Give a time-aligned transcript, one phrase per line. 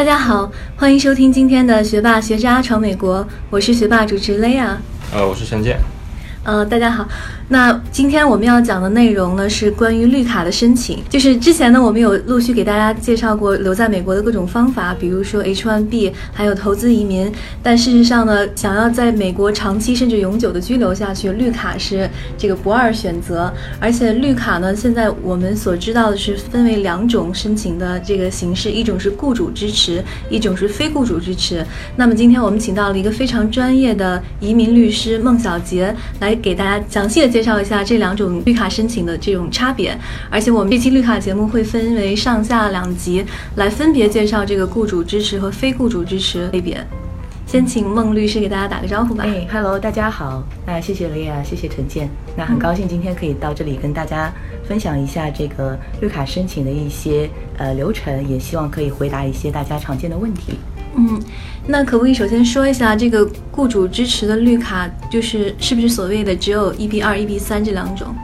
[0.00, 4.80] 大家好，欢迎收听今天的学霸学渣闯美国，我是学霸主持雷亚。
[5.12, 5.78] 呃，我是陈建。
[6.42, 7.06] 呃，大家好。
[7.48, 10.98] 那今天我们要讲的内容呢，是关于绿卡的申请。
[11.06, 17.30] 就是之前呢，我们有陆续给大家介绍过留在美国的各种方法，比如说 H1B，还有投资移民。
[17.62, 22.08] 但事实上呢，想要在美国长期甚至永久的居留下去，绿卡是
[22.38, 23.52] 这个不二选择。
[23.78, 31.62] 而且绿卡呢，现在我们所知道的是分为两种申请的这个形式，一种是雇主支持，一种是非雇主支持。
[31.96, 37.40] 那么今天我们请到了一个非常专业的移民律师孟小杰，来给大家详细的介。
[37.40, 39.98] 绍一下这两种绿卡申请的这种差别，
[40.28, 43.24] 而且我们这期绿卡节目会分为上下两集，
[43.56, 46.86] 来分别介绍这个雇主支持和非雇主支持类别。
[47.46, 49.24] 先请孟律师给大家打个招呼吧。
[49.26, 50.44] 哎，Hello，大家好。
[50.66, 52.10] 那谢谢雷亚，谢谢陈建。
[52.36, 54.30] 那很高兴今天可以到这里跟大家
[54.68, 60.58] 分享一下这个绿卡申请的一些呃流程，也希望可以回答一些大家常见的问题。
[60.96, 61.20] 嗯，
[61.66, 68.14] 那可不可以首先说一下这个雇主支持的绿卡，就是是不是所谓的只有 EB 二、EB 三这两种？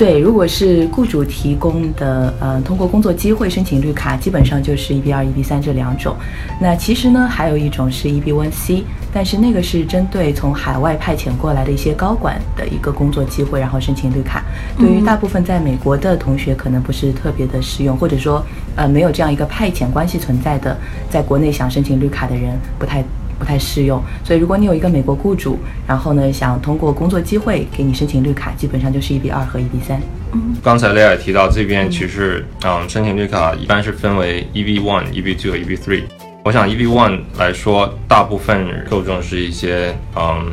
[0.00, 6.16] 对，如果是雇主提供的，呃，通过工作机会申请绿卡，基本上就是 EB 二、EB 三这两种。
[6.58, 14.42] 那其实呢，还有一种是 EB one C，但是那个是针对从海外派遣过来的一些高管的一个工作机会，然后申请绿卡。
[14.78, 18.42] 对于大部分在美国的同学，可能不是特别的适用，或者说，
[18.76, 20.74] 呃，没有这样一个派遣关系存在的，
[21.10, 23.04] 在国内想申请绿卡的人，不太。
[23.40, 29.98] 不太适用，所以如果你有一个美国雇主，然后呢想通过工作机会给你申请绿卡，基本上就是一比二和一比三。
[30.32, 36.02] 嗯，刚才雷亚提到这边其实，嗯，申请绿卡一般是分为 EB one、EB two 和 EB three。
[36.44, 40.52] 我想 EB one 来说，大部分受众是一些，嗯，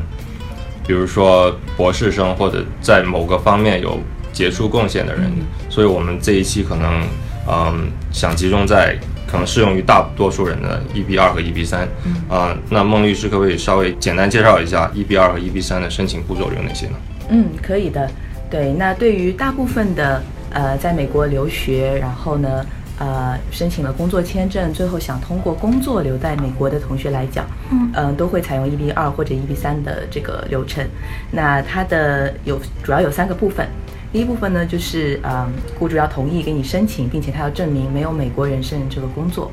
[0.88, 4.00] 比如说博士生或者在某个方面有
[4.32, 5.30] 杰出贡献的人，
[5.70, 7.04] 所以我们这一期可能，
[7.50, 8.98] 嗯，想集中在。
[9.28, 11.88] 可能适用于大多数人的 EB 二和 EB 三，
[12.30, 16.94] 啊，那孟律师可不可以稍微简单介绍一下 EB 二和 EB 三的申请步骤有哪些呢？
[17.30, 18.10] 嗯，可以的。
[18.50, 22.66] 对，那对于大部分的呃在美国留学，然后呢
[22.98, 27.46] 呃申请了工作签证，最后想通过工作留在美国的同学来讲，
[27.94, 30.88] 嗯，都会采用 EB 二或者 EB 三的这个流程。
[31.30, 33.68] 那它的有主要有三个部分。
[34.12, 39.52] 第一部分呢，就是嗯，雇主要同意给你申请，并且他要证明没有美国人胜任这个工作。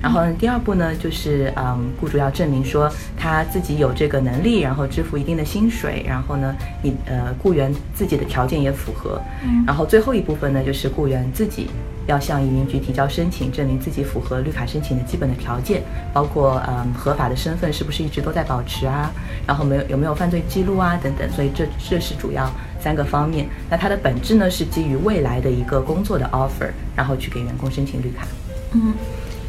[0.00, 6.04] 然后第二步呢，就是嗯，雇主要证明说他自己有这个能力，然后支付一定的薪水。
[6.06, 9.20] 然后呢，你呃，雇员自己的条件也符合。
[9.66, 11.68] 然后最后一部分呢，就是雇员自己
[12.06, 19.10] 要向移民局提交申请，证明自己符合绿卡申请的基本的条件，包括嗯，合法的身份是不是一直都在保持啊？
[19.46, 20.96] 然后没有有没有犯罪记录啊？
[21.02, 21.28] 等等。
[21.30, 22.48] 所以这这是主要。
[22.86, 28.24] 三个方面，那它的本质呢是基于未来的一个工作的 offer，然后去给员工申请绿卡。
[28.74, 28.94] 嗯，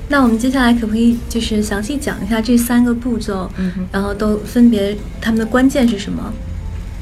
[0.08, 6.34] 那我们接下来可不可以就是详细讲一下这三个步骤，嗯然后都分别他们的关键是什么？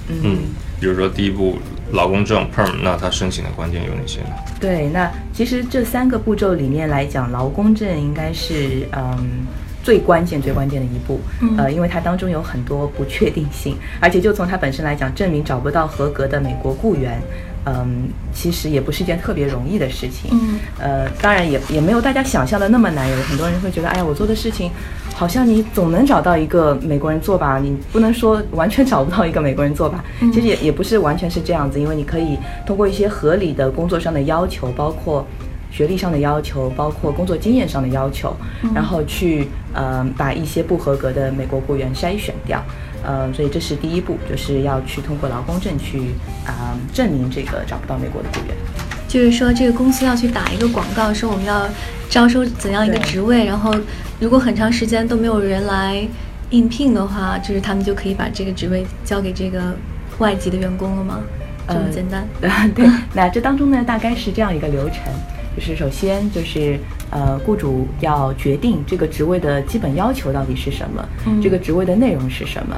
[0.10, 0.40] 嗯，
[0.78, 1.58] 比如说第一步
[1.94, 4.36] 劳工证 perm，那他申请的关键有哪些呢？
[4.60, 9.48] 对，那其实这三个步骤里面来讲，劳工证应该是嗯。
[9.86, 11.20] 最关键、最关键的一步，
[11.60, 17.22] 呃，因为它当中有很多不确定性，而且就从它本身来讲，证明找不到合格的美国雇员，
[17.68, 20.32] 嗯，其实也不是一件特别容易的事情。
[20.32, 23.08] 嗯，呃，当然也也没有大家想象的那么难。
[23.08, 24.72] 有很多人会觉得，哎呀，我做的事情，
[25.14, 27.60] 好像你总能找到一个美国人做吧？
[27.60, 30.04] 你不能说完全找不到一个美国人做吧？
[30.34, 35.24] 其实也也不是完全是这样子，因为你可以通过一些合理的工作上的要求，包括。
[35.76, 38.34] 学历上的要求，包括工作经验上的要求，
[38.74, 42.64] 然后去呃把一些不合格的美国雇员筛选掉，
[43.04, 46.12] 呃，所以这是第一步，就是要去通过劳工证去
[46.46, 48.56] 啊证明这个找不到美国的雇员。
[49.06, 51.68] 就是说，这个公司要去打一个广告，说我们要
[52.10, 53.76] 招收怎样一个职位，然后
[54.18, 56.08] 如果很长时间都没有人来
[56.52, 59.76] 应聘的话，就是他们就可以把这个职位交给这个
[60.20, 61.20] 外籍的员工了吗？
[61.68, 62.26] 这么简单？
[62.74, 65.00] 对，那这当中呢，大概是这样一个流程。
[65.56, 66.78] 就是首先就是，
[67.10, 71.08] 呃，雇主要决定这个职位的基本要求到底是什么，
[71.42, 72.76] 这个职位的内容是什么。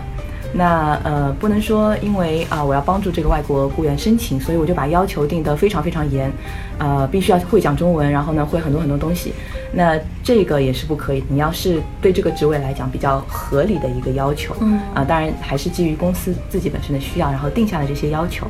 [0.54, 6.32] 那呃，不能说因为啊，我要帮助这个外国雇员申请，所以我就把要求定得非常非常严，
[6.78, 9.34] 呃，必须要会讲中文，然后呢会很多很多东西。
[9.74, 11.24] 那这个也是不可以。
[11.28, 18.48] 你要是对这个职位来讲比较合理的一个要求，嗯啊，当然还是基于公司自己本身的需要，然后定下了这些要求。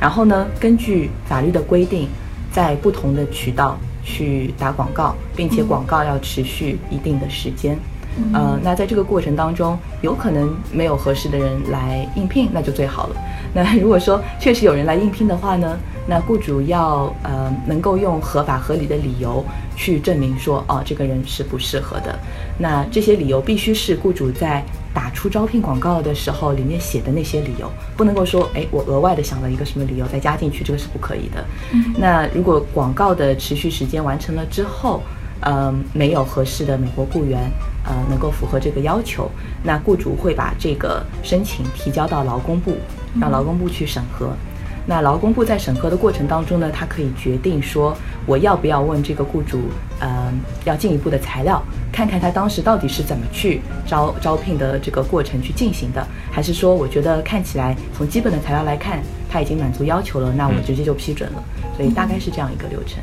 [0.00, 2.08] 然后呢，根据法律的规定。
[2.54, 7.76] 在不同的渠道去打广告，并且广告要持续一定的时间。
[8.32, 13.16] 呃，那在这个过程当中，有可能没有合适的人来应聘，那就最好了。
[13.52, 22.16] 那如果说确实有人来应聘的话呢，那雇主要呃能够用合法合理的理由去证明说，哦，这个人是不适合的。
[22.56, 24.64] 那这些理由必须是雇主在
[24.94, 31.44] 打出招聘广告的时候里面写的那些理由，不能够说，哎，我额外的想了一个什么理由再加进去，这个是不可以的。
[31.98, 35.02] 那如果广告的持续时间完成了之后，
[35.40, 37.50] 呃，没有合适的美国雇员，
[37.84, 39.28] 呃，能够符合这个要求，
[39.62, 42.76] 那雇主会把这个申请提交到劳工部，
[43.20, 44.30] 让劳工部去审核。
[44.86, 49.62] 那劳工部在审核的过程当中呢，他可以决定说，我要不要问这个雇主，
[49.98, 50.32] 呃，
[50.64, 51.62] 要进一步的材料，
[51.94, 59.00] 看看他当时到底是怎么去招招聘的这个过程去进行的，还是说，我觉得看起来从基本的材料来看，
[59.30, 61.44] 他已经满足要求了，那我直接就批准了。
[61.76, 62.98] 所以大概是这样一个流程。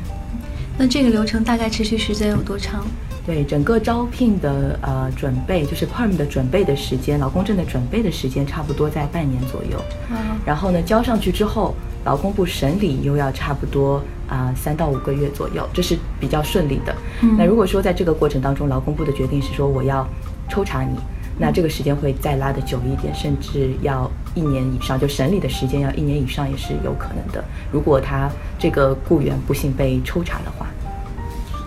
[0.78, 2.84] 那这个流程大概持续时间有多长？
[3.24, 9.80] 对整个招聘的呃准备，就是 perm 的准备的时间，劳工证的准备的时间，差不多在半年左右。
[10.10, 11.72] 嗯，然后呢，交上去之后，
[12.04, 16.92] 劳工部审理又要差不多啊三到五个月左右，这是比较顺利的。
[17.38, 20.04] 那如果说在这个过程当中，劳工部的决定是说我要
[20.48, 20.96] 抽查你，
[21.42, 27.44] 那这个时间会再拉的久一点，甚至要一年以上，就审理的时间要一年以上也是有可能的。
[27.72, 28.30] 如果他
[28.60, 30.68] 这个雇员不幸被抽查的话。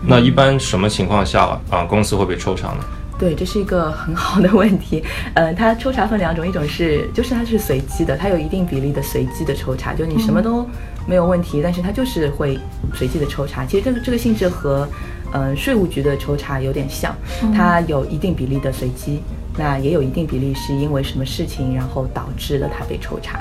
[0.07, 2.77] 那一般什么情况下啊公司会被抽查呢？
[3.17, 5.03] 对，这是一个很好的问题。
[5.33, 10.67] 呃，它抽查分两种，一种是就是它是随机的，它有一定比例的随机的抽查，就你什么都
[11.07, 12.59] 没有问题，但是它就是会
[12.93, 13.65] 随机的抽查。
[13.65, 14.87] 其实这个这个性质和
[15.31, 17.15] 呃税务局的抽查有点像，
[17.53, 19.21] 它有一定比例的随机，
[19.57, 23.39] 那也有一定比例是因为什么事情然后导致了他被抽查。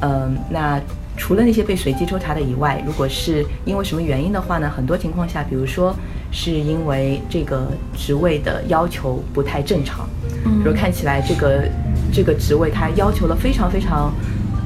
[0.00, 0.80] 嗯，那。
[1.20, 4.70] 除了那些被随机抽查的以外，如果是因为什么原因的话呢？
[4.70, 5.92] 很多情况下，比如说
[6.30, 7.66] 是因为这个
[7.96, 10.08] 职位的要求不太正常，
[10.44, 11.68] 比如看起来这个
[12.12, 14.12] 这个职位它要求了非常非常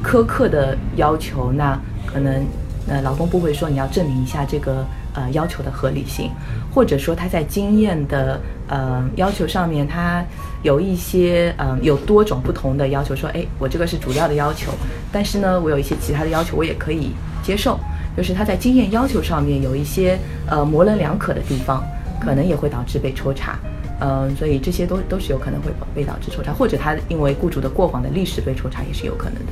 [0.03, 1.75] 苛刻的要求，那
[2.05, 2.45] 可能
[2.87, 4.85] 呃劳工部会说你要证明一下这个
[5.15, 6.29] 呃要求的合理性，
[6.71, 8.39] 或者说他在经验的
[8.73, 10.25] 呃要求上面他。
[10.63, 14.71] 有一些嗯，有多种不同的要求，说，哎，我这个是主要的要求，
[15.11, 17.11] 但是呢，我有一些其他的要求，我也可以
[17.43, 17.77] 接受。
[18.15, 20.17] 就是他在经验要求上面有一些
[20.47, 21.83] 呃模棱两可的地方，
[22.17, 23.59] 可能也会导致被抽查。
[23.99, 29.51] 嗯，所以这些都都是有可能会被导致抽查，或者他因为雇主的过往的历史被抽查也是有可能的。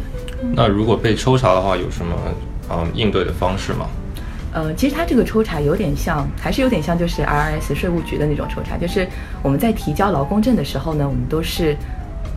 [0.56, 2.16] 那如果被抽查的话，有什么
[2.70, 3.86] 嗯应对的方式吗？
[4.54, 9.08] 呃，其实它这个抽查有点像，还是有点像，就是 IRS 税务局的那种抽查，就是
[9.42, 11.76] 我们在提交劳工证的时候呢，我们都是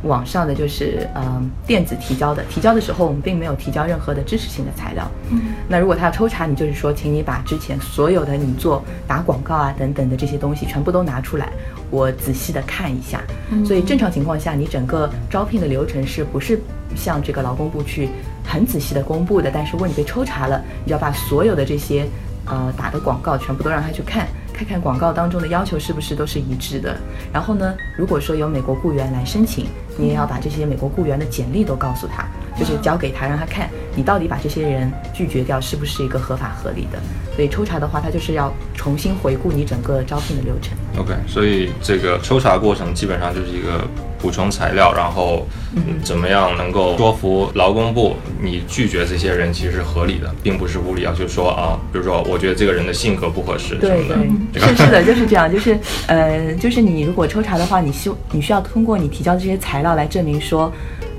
[0.05, 2.45] 网上的，就是嗯电子提交的。
[2.45, 5.11] 提交的时候，我们并没有提交任何的支持性的材料。
[5.31, 5.41] 嗯。
[5.67, 11.49] 那如果他要抽查你，就是说，请你把之前所有的你做打广告啊等等的这些东西全部都拿出来，
[11.91, 13.21] 我仔细的看一下。
[13.51, 13.65] 嗯。
[13.65, 16.61] 所以正常情况下，你整个招聘的流程是不是
[16.97, 18.09] 向这个劳工部去？
[18.47, 22.07] 很仔细的公布的，但是如果你被抽查了，你就要把所有的这些，
[22.45, 26.95] 呃，打的广告全部都让他去看，看看广告当中的要求是不是都是一致的。
[27.33, 29.67] 然后呢，如果说有美国雇员来申请，
[29.97, 32.27] 你也要把这些美国雇员的简历都告诉他，
[32.59, 36.99] 就是交给他，让他看你到底把这些人拒绝掉是不是一个合法合理的。
[37.35, 40.73] 所以抽查的话，他就是要重新回顾你整个招聘的流程。
[40.99, 43.87] OK，所以这个抽查过程基本上就是一个。
[44.25, 45.47] 补充材料，然后
[46.03, 48.17] 怎么样能够说服劳工部？
[48.41, 54.17] 你拒绝这些人其实是合理的，并不是无理要求说啊，比如说我觉得这个人的性格不合适什么的。
[54.59, 60.73] 是是的，就是这样，就是呃，就是你如果抽查的话，你需你需要通过你提交的这些材料来证明说，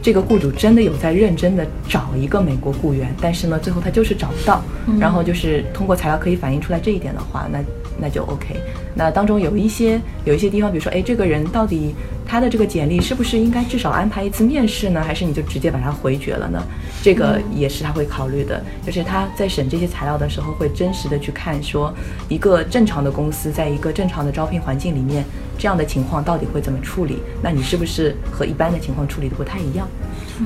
[0.06, 4.62] 这个雇主真的有在认真的找一个美国雇员，但是呢，最后他就是找不到，
[5.00, 7.58] 然后就是通过材料可以反映出来这一点的话，那。
[8.00, 8.56] 那就 OK。
[8.94, 11.94] 那当中有一些有一些地方，比如说，哎，这个人到底
[12.26, 15.04] 他的这个简历是不是应该至少安排一次面试呢？
[15.04, 16.64] 还是你就直接把他回绝了呢？
[17.04, 18.64] 这个也是他会考虑的。
[18.86, 21.94] 就是他在审这些材料的时候，会真实的去看，说
[22.30, 25.24] 一个正常的公司在一个正常的招聘环境里面，
[25.58, 27.18] 这样的情况到底会怎么处理？
[27.42, 29.88] 那你是不是和一般的情况处理的不太一样？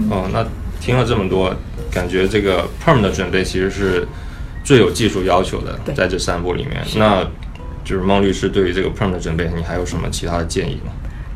[0.09, 0.45] 哦，那
[0.81, 1.55] 听了这么多，
[1.91, 4.07] 感觉这个 Perm 的准备其实是。
[4.69, 7.23] 最有技术要求的，在这三步里面，那
[7.83, 10.91] 就是孟律师对于这个 perm 的准备，你还有什么其他的建议吗？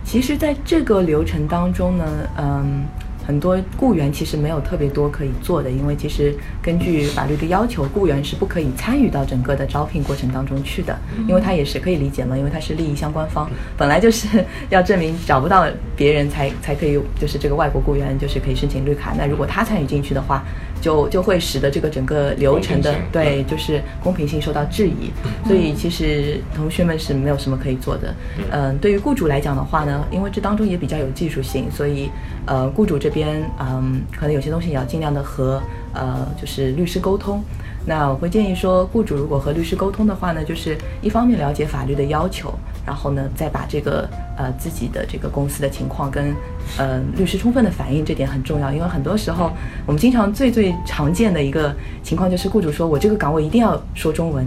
[0.06, 2.06] 其实，在这个流程当中呢，
[2.38, 2.86] 嗯，
[3.26, 10.96] 很多雇员其实没有特别多可以做的，因为其实根据法律的要求，雇员是不可以参与到整个的招聘过程当中去的，
[11.28, 19.16] 因为他也是可以理解嘛，因为他是利益相关方，本来就是要证明找不到别人才才可以，就是这个外国雇员就是可以申请绿卡。
[19.18, 20.44] 那如果他参与进去的话，
[20.84, 25.10] 就就会使得这个整个流程的对就是公平性受到质疑。
[25.48, 28.14] 所以其实同学们是没有什么可以做的。
[28.52, 32.10] 嗯，对于雇主来讲的话呢，因为这当中也比较有技术性，所以
[32.46, 35.62] 呃，雇主这边嗯，可能有些东西也要尽量的和
[35.94, 37.42] 呃，就是律师沟通。
[37.86, 42.54] 那我会建议说，雇主如果和律师沟通的话呢，就是一方面了解法律的要求，
[42.86, 46.34] 然后呢，再把这个呃自己的这个公司的情况跟
[46.78, 48.72] 呃律师充分的反映，这点很重要。
[48.72, 49.52] 因为很多时候，
[49.86, 54.46] 我们经常最最常见的一个情况就是，雇主说我这个岗位一定要说中文。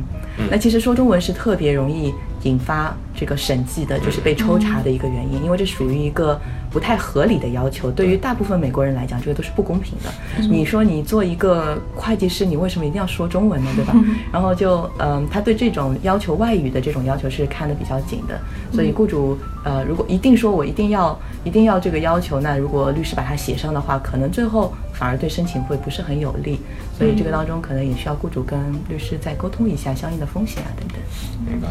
[0.51, 2.13] 那其实说中文是特别容易
[2.43, 6.39] 引发这个审计的，就是被抽查的一个原因，因为这属于一个
[6.71, 7.91] 不太合理的要求。
[7.91, 10.43] 对于大部分美国人来讲，这个都是不公平的。
[10.47, 13.71] 你说你做一个会计师，你为什么一定要说中文呢？
[13.75, 13.95] 对吧？
[14.31, 18.39] 然后就嗯，他对这种要求外语的这种要求是看得比较紧的。
[18.71, 26.61] 所以雇主呃，如果一定说我一定要一定要这个要求，那如果律师把它写上的话，可能最后反而对申请会不是很有利。
[26.97, 28.59] 所以这个当中可能也需要雇主跟
[28.89, 30.25] 律师再沟通一下相应的。
[30.25, 30.99] 风险啊，等等。
[31.45, 31.69] 明白。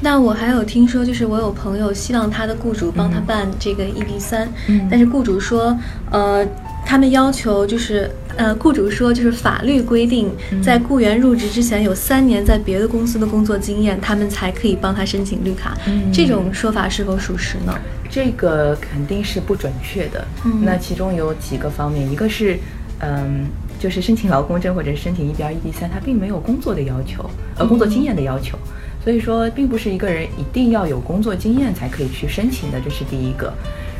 [0.00, 4.48] 那我还有听说，就是我有朋友希望他的雇主帮他办这个 EB 三，
[4.90, 5.76] 但是雇主说，
[6.10, 6.46] 呃，
[6.88, 10.30] 他们要求就是，呃，雇主说就是法律规定，
[10.62, 15.76] 在雇员入职之前有三年在别的公司的工作经验，他们才可以帮他申请绿卡。
[16.10, 17.78] 这种说法是否属实呢？
[18.08, 20.26] 这个肯定是不准确的。
[20.62, 22.58] 那其中有几个方面，一个是，
[23.00, 23.46] 嗯。
[23.80, 28.58] 就是申请劳工证或者申请 EB 二、EB 三它并没有工作的要求，呃，工作经验的要求，
[29.04, 33.54] 所以说并不是一个人一定要有工作经验才可以去申请的，这是第一个。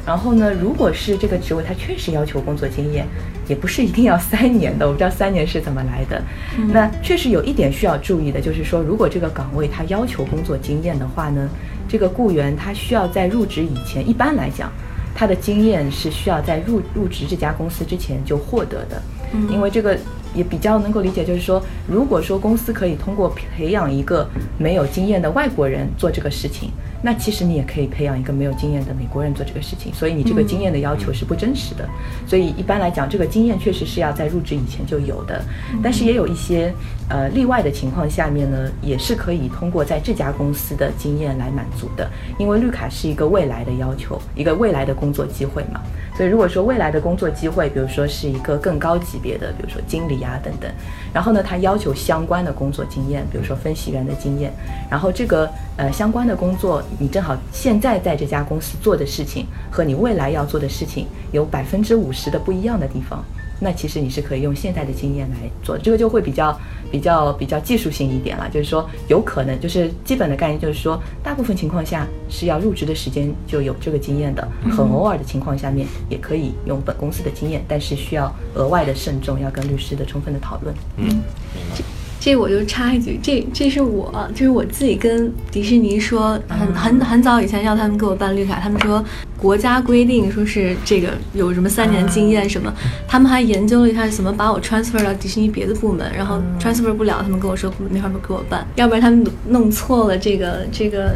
[0.08, 3.06] 然后呢，如果是这个职位，它确实要求工作经验，
[3.46, 4.86] 也不是一定要三年的。
[4.86, 6.22] 我不知道三年是怎么来的。
[6.72, 11.46] 那确实有一点需要注意的，就是说，如果这个岗位它要求工作经验的话呢，
[11.86, 14.72] 这个雇员他需要在入职以前，一般来讲，
[15.14, 19.02] 他的经验是需要在入入职这家公司之前就获得的。
[19.50, 19.94] 因为这个
[20.34, 26.70] 也比较能够理解，就是说，如果说公司可以通过培养一个没有经验的外国人做这个事情。
[27.00, 31.88] 那其实你也可以培养一个没有经验的美国人做这个事情，所以你这个经验的要求是不真实的。
[32.26, 35.40] 所以一般来讲，这个经验确实是要在入职以前就有的。
[35.80, 36.74] 但是也有一些
[37.08, 42.10] 呃例外的情况下面呢，也是可以通过在这家公司的经验来满足的。
[42.36, 45.80] 因为绿卡是一个未来的要求，一个未来的工作机会嘛。
[46.18, 50.68] 所以如果说未来的工作机会，比如说是一个更高级别的，比如说经理啊等等，
[51.14, 54.52] 然后呢，他要求相关的工作经验，比如说分析员的经验，
[54.90, 56.82] 然后这个呃相关的工作。
[56.98, 63.24] 你正好现在在这家公司做的事情和你未来要做的事情有百分之五十的不一样的地方，
[63.60, 66.58] 那其实你是可以用现在的经验来做，这个就会比较
[66.90, 68.48] 比较比较技术性一点了。
[68.48, 80.74] 就是说，有可能就是基本的概念，就是说，大部分情况下是要入职的时间就有这个经验的，很偶尔的情况下面也可以用本公司的经验，但是需要额外的慎重，要跟律师的充分的讨论。
[80.96, 81.22] 嗯。
[82.28, 89.02] 这我就插一句，这这是我，就是我自己跟迪士尼说，很很很早以前要他们给我办绿卡，他们说
[89.38, 92.70] 国家规定说是这个有什么三年经验什么，
[93.06, 101.14] 他们还研究了一下怎么把我 transfer 到迪士尼别的部门，然后 transfer 不了，他们跟我说没法给我办，要不然他们弄错了这个这个。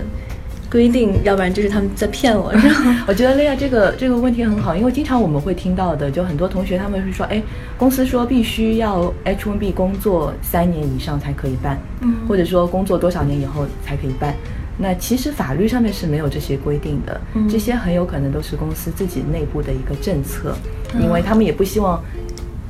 [0.72, 2.50] 规定，要不然就是他们在骗我。
[3.06, 7.42] 我觉得雷亚这个这个问题很好，因为经常我们会听到的，就很多同学他们会说，哎，
[7.76, 14.34] 公司说必须要 H1B 工作三年以上才可以办，嗯，或者说工作多少年以后才可以办。
[14.78, 20.56] 那其实法律上面是没有这些规定的，这些很有可能都是公司自己内部的一个政策，
[20.98, 22.02] 因为他们也不希望。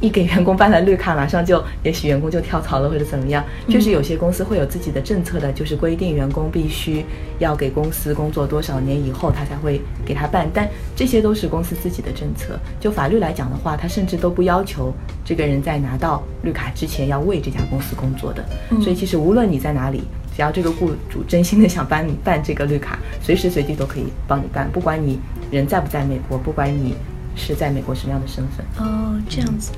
[0.03, 3.43] 一给员工办了绿卡，马上就也许员工就跳槽了或者怎么样。
[3.69, 7.05] 就是有些公司会有自己的政策的，就是规定员工必须
[7.39, 10.51] 要给公司工作多少年以后，他才会给他办。
[10.53, 12.59] 但这些都是公司自己的政策。
[12.81, 14.93] 就法律来讲的话，他甚至都不要求
[15.25, 18.45] 这个人在拿到绿卡之前要为这家公司工作的。
[18.81, 20.03] 所以其实无论你在哪里，
[20.35, 25.21] 只要这个雇主真心的想帮你办这个绿卡，随时随地都可以帮你办，不管你
[25.53, 26.97] 人在不在美国，不管你。
[27.37, 28.65] 是在美国什么样的身份？
[28.79, 29.73] 哦，这样子。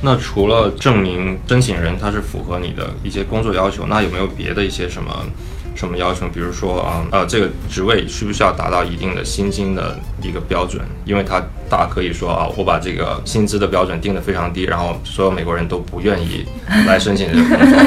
[0.00, 5.24] 那除了证明申请人他是符合你的一些工作要求，那有没有别的一些什么
[5.74, 6.26] 什么要求？
[6.28, 10.82] 比如说啊呃，这个职位需不需要达到一定的薪金的一个标准？
[11.04, 16.44] 因为他大可以说啊，我把这个薪资的标准定得非常低，然后所有美国人都不愿意
[16.86, 17.78] 来申请这个工作，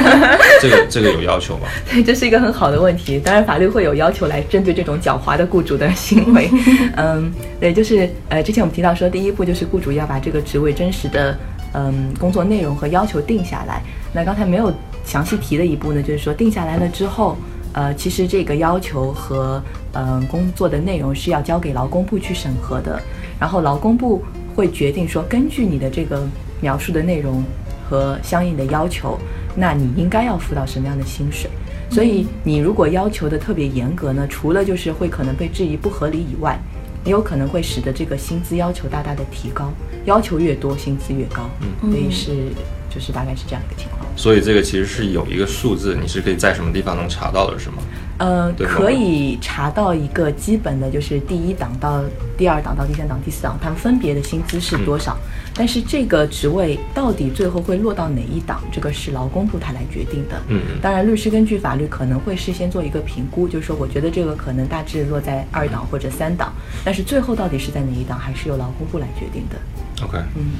[0.60, 1.68] 这个 这个有要求吗？
[1.90, 3.18] 对，这是一个很好的问题。
[3.18, 6.50] 当然，法律会有要求来针对这种狡猾的雇主的行为。
[6.96, 11.38] 嗯，对，就是呃，之前我们提到说，第一步就是雇主要把这个职位真实的
[11.72, 13.82] 嗯工作内容和要求定下来。
[14.12, 14.72] 那刚才没有
[15.04, 17.36] 详细提的一步呢，就是说定下来了之后，
[17.76, 22.98] 呃，其实这个要求和嗯工作的内容是要交给劳工部去审核的，
[23.38, 26.26] 然后劳工部会决定说，根据你的这个
[26.62, 27.44] 描述的内容
[27.86, 29.18] 和相应的要求，
[29.54, 31.50] 那你应该要付到什么样的薪水。
[31.90, 36.58] 所以你如果要求的特别严格呢，除了就是会可能被质疑不合理以外，
[37.04, 39.70] 也有可能会使得这个薪资要求大大的提高，
[40.06, 41.42] 要求越多，薪资越高。
[41.82, 42.48] 嗯，所以是
[42.88, 44.05] 就是大概是这样一个情况。
[44.16, 47.76] 所以这个其实是有一个数字，你是可以在什么地方能查到的，是吗？
[48.18, 52.02] 呃，可以查到一个基本的，就是第一档到
[52.34, 55.14] 第二档到第三档、第四档，他们分别的薪资是多少。
[55.54, 60.40] 但是这个职位到底最后会落到哪一档，这个是劳工部他来决定的。
[60.48, 66.50] 嗯，当然，律师根据法律可能会事先做一个评估，就是说我觉得这个可能大致落在二档或者三档，
[66.82, 70.04] 但是最后到底是在哪一档，还是由劳工部来决定的。
[70.06, 70.52] OK，嗯。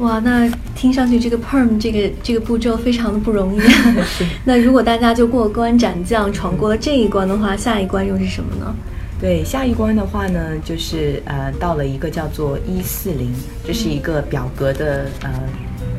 [0.00, 3.60] 哇，那听上去这个 perm 这个这个步骤非常的不容易。
[4.44, 8.74] 那如果大家就过关斩将，闯过了这一关的话，下一关又是什么呢？
[9.20, 13.30] 对，下一关的话呢，就是呃，到了一个叫做一四零，
[13.66, 15.30] 这是一个表格的呃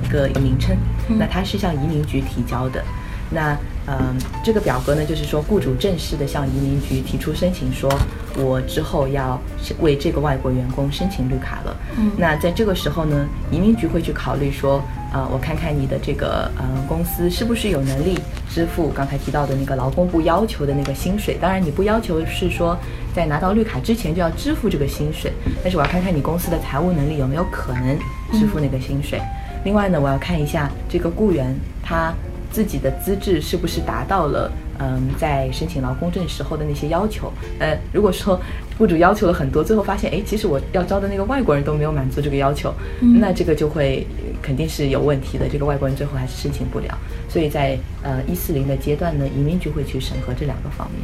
[0.03, 0.75] 一个名称。
[1.19, 2.83] 那它是向移民局提交的。
[3.29, 3.55] 那
[3.87, 7.91] 嗯，这个表格呢，就是说雇主正式的向移民局提出申请，说
[8.37, 9.39] 我之后要
[9.79, 11.75] 为这个外国员工申请绿卡了。
[11.97, 18.19] 嗯，那在这个时候呢，移民局会去考虑说，呃，我看看你的这个呃公司是不是有能力
[18.49, 21.37] 支付刚才提到的那个劳工部要求的那个薪水。
[21.41, 22.77] 当然，你不要求是说
[23.15, 25.33] 在拿到绿卡之前就要支付这个薪水，
[25.63, 27.97] 但是我要看看你公司的财务能力有没有可能
[28.31, 29.19] 支付那个薪水。
[29.65, 32.13] 另外呢，我要看一下这个雇员他。
[32.51, 34.51] 自己的资质是不是达到了？
[34.83, 38.41] 嗯，在申请劳工证时候的那些要求，呃，如果说
[38.79, 42.73] 雇主要求了很多，最后发现，哎，其实我要招的那个外国人都没有满足这个要求，
[43.19, 44.07] 那这个就会
[44.41, 45.47] 肯定是有问题的。
[45.47, 46.97] 这个外国人最后还是申请不了。
[47.29, 51.01] 所以在呃一四零的阶段呢，移民局会去审核这两个方面。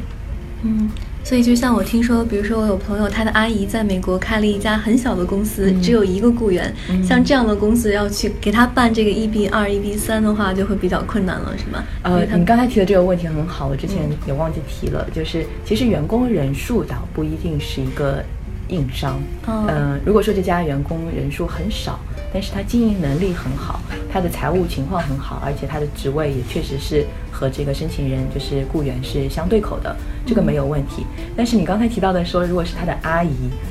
[0.63, 0.89] 嗯。
[1.27, 6.73] 所以，就像我听说，比如说我有朋友，他的阿姨在美国开了一家很小的公司，只有一个雇员。
[7.03, 11.83] 像这样的公司要去给他办这个 EB 二、EB 三的话，就会比较困难了，是吗？
[12.03, 18.23] 呃，你刚才提的这个问题很好，我之前也忘记提了，就是其实员工人数倒不一定是一个
[18.69, 19.19] 硬伤。
[19.45, 21.99] 嗯，如果说这家员工人数很少，
[22.33, 23.79] 但是他经营能力很好，
[24.11, 27.05] 他的财务情况很好，而且他的职位也确实是。
[27.29, 31.05] 和这个申请人就是雇员是相对口的，这个没有问题。
[31.35, 33.29] 但是你刚才提到的说，如果是他的阿姨，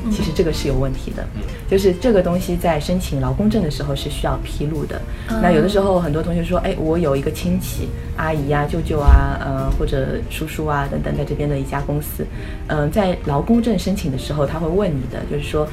[0.08, 1.26] 其实这个是有问题的。
[1.68, 5.02] 就是这个东西在申请劳工证的时候是需要披露的。
[5.42, 12.24] 那有的时候很多同学说，哎，我有一个亲戚，阿姨呀、舅舅啊，呃或者叔叔啊等等，在这边的一家公司，
[12.68, 15.66] 嗯，在劳工证申请的时候，他会问你的，就是说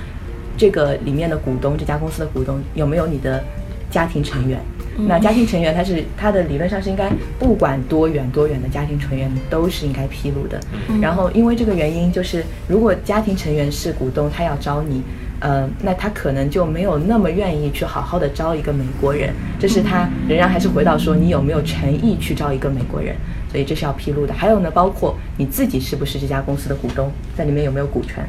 [0.58, 3.44] 这个里面的股东，这家公司的股东有没有你的
[3.90, 4.60] 家庭成员？
[4.96, 10.60] 那家庭成员他是他的理论上是应该不管多远多远的家庭成员都是应该披露的。
[11.02, 15.02] 然后因为这个原因，就是如果家庭成员是股东，他要招你，
[15.40, 19.34] 呃，那他可能就没有那么愿意去好好的招一个美国人。
[19.60, 23.16] 这是他仍然还是回到说你有没有诚意去招一个美国人，
[23.52, 24.34] 所以这是要披露的。
[24.36, 28.24] 还有呢，包括你自己是不是这家公司的股东，在里面有没有股权？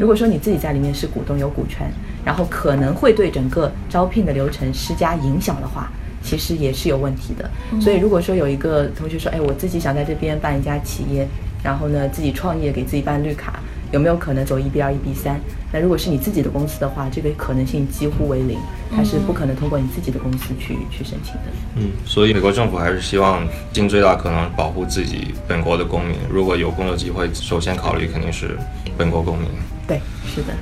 [0.00, 1.90] 如果说你自己在里面是股东有股权，
[2.24, 5.90] 然后可能会对整个招聘的流程施加影响的话。
[6.20, 7.48] 其实也是有问题的，
[7.80, 11.26] 所以如果说有一个同学说，哎，我自己想在这边办一家企业，
[11.62, 13.60] 然后呢自己创业给自己办绿卡，
[13.92, 15.40] 有没有可能走一 B 二一 B 三？
[15.72, 18.58] 那如果是你自己的公司的话，这个可能性几乎为零，
[18.94, 21.42] 它是不可能通过你自己的公司去去申请的。
[21.76, 28.58] 嗯，所以美国政府还是希望尽最大可能保护自己本国的公民，如果有工作机会，首先考虑肯定是
[28.96, 29.48] 本国公民。
[29.86, 30.52] 对，是的。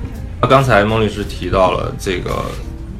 [0.41, 2.45] 那刚才孟律师提到了这个。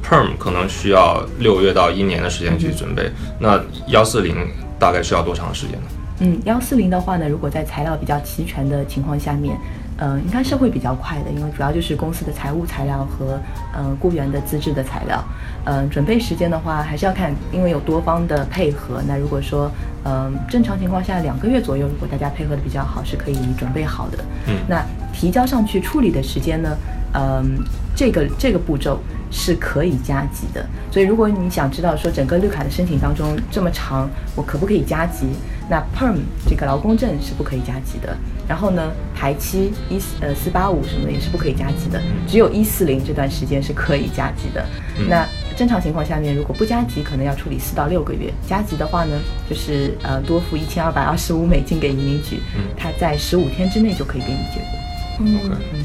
[0.00, 4.34] Perm 可能需要六个月到一年的时间去准备，那幺四零
[4.78, 5.86] 大概需要多长时间呢？
[6.20, 9.54] 嗯，幺四零的话呢，如果在材料比较齐全的情况下面，
[9.98, 13.38] 嗯，应该是会比较快的，因为主要就是公司的财务材料和
[13.76, 15.22] 嗯雇员的资质的材料。
[15.64, 19.02] 嗯，准备时间的话，还是要看，因为有多方的配合。
[19.06, 19.70] 那如果说
[20.04, 24.18] 嗯正常情况下两个月左右，如果大家配合的比较好，是可以准备好的。
[24.46, 26.76] 嗯，那提交上去处理的时间呢？
[27.14, 27.58] 嗯，
[27.94, 28.98] 这个这个步骤。
[29.30, 35.26] 是可以加急的，所以如果你想知道说整个绿卡的申请当中这么长，我可不可以加急？
[35.68, 36.16] 那 Perm
[36.48, 38.16] 这个劳工证是不可以加急的。
[38.48, 44.64] 然后呢，排期一呃四八五什么的也是不可以加急的，只有一四零这段时间是可以加急的。
[45.08, 52.40] 那正常情况下面，如果不加急，可能要处理四到六个月；加急的话呢，就是呃多付一千二百二十五美金给移民局，
[52.74, 54.78] 他在十五天之内就可以给你结果。
[55.20, 55.84] 嗯嗯。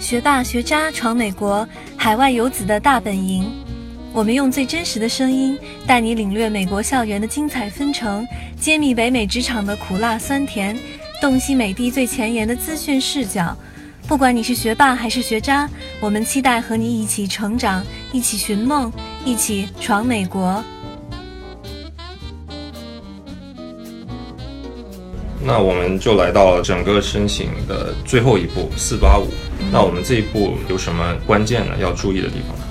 [0.00, 3.52] 学霸学渣闯美国，海外游子的大本营。
[4.16, 8.26] 我们用最真实的声音带你领略美国校园的精彩纷呈，
[8.58, 10.74] 揭秘北美职场的苦辣酸甜，
[11.20, 13.54] 洞悉美帝最前沿的资讯视角。
[14.08, 15.68] 不管你是学霸还是学渣，
[16.00, 18.90] 我们期待和你一起成长，一起寻梦，
[19.22, 20.64] 一起闯美国。
[25.44, 29.28] 那我们就来到了整个申请的最后一步四八五。
[29.70, 31.76] 那我们这一步有什么关键呢？
[31.78, 32.65] 要注意的地方？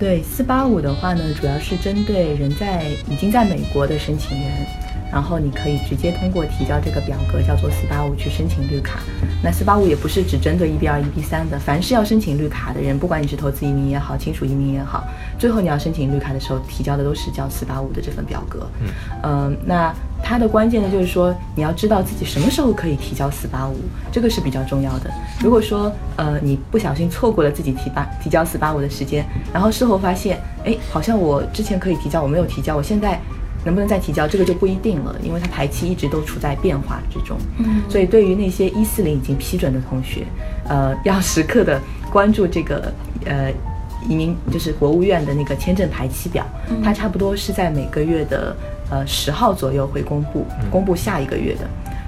[0.00, 4.50] 对四八五的话呢，主要是针对人在已经在美国的申请人，
[5.12, 9.00] 然后你可以直接通过提交这个表格，叫做四八五去申请绿卡。
[9.44, 15.06] 那四八五也不是只针对 EB 二、EB 三的，凡是要申请绿卡的人，不管你是投资移民也好，亲属移民也好，
[15.38, 18.66] 最后你要申请绿卡的时候，提交的都是叫四八五的这份表格。
[19.22, 19.94] 嗯，那。
[20.22, 23.76] 它的关键呢，就是说你要知道自己什么时候可以提交四八五，
[24.12, 25.10] 这个是比较重要的。
[25.42, 33.18] 如果说呃你不小心错过了自己提八提交四八五的时间，然后事后发现，哎，好像我之前可以提交，我没有提交，我现在
[33.64, 37.36] 能不能再提交，这个就不一定了，因为它排期一直都处在变化之中。
[37.58, 40.24] 嗯，所以对于那些一四零已经批准的同学，
[40.68, 41.80] 呃，要时刻的
[42.12, 42.92] 关注这个
[43.24, 43.50] 呃
[44.08, 46.46] 移民就是国务院的那个签证排期表，
[46.84, 48.54] 它差不多是在每个月的。
[48.90, 51.60] 呃，十号左右会公布，公布下一个月的，